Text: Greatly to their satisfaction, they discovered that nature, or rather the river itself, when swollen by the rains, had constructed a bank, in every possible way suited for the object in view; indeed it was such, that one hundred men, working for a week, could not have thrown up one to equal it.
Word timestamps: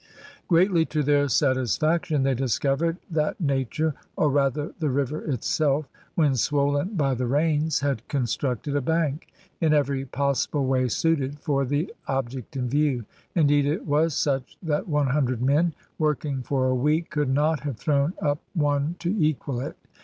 Greatly 0.47 0.83
to 0.83 1.03
their 1.03 1.27
satisfaction, 1.27 2.23
they 2.23 2.33
discovered 2.33 2.97
that 3.11 3.39
nature, 3.39 3.93
or 4.17 4.31
rather 4.31 4.73
the 4.79 4.89
river 4.89 5.21
itself, 5.29 5.87
when 6.15 6.33
swollen 6.35 6.95
by 6.95 7.13
the 7.13 7.27
rains, 7.27 7.81
had 7.81 8.07
constructed 8.07 8.75
a 8.75 8.81
bank, 8.81 9.27
in 9.59 9.75
every 9.75 10.03
possible 10.03 10.65
way 10.65 10.87
suited 10.87 11.39
for 11.39 11.65
the 11.65 11.93
object 12.07 12.57
in 12.57 12.67
view; 12.67 13.05
indeed 13.35 13.67
it 13.67 13.85
was 13.85 14.15
such, 14.15 14.57
that 14.63 14.87
one 14.87 15.09
hundred 15.09 15.39
men, 15.39 15.71
working 15.99 16.41
for 16.41 16.65
a 16.65 16.73
week, 16.73 17.11
could 17.11 17.29
not 17.29 17.59
have 17.59 17.77
thrown 17.77 18.13
up 18.23 18.39
one 18.55 18.95
to 18.97 19.15
equal 19.23 19.59
it. 19.59 19.77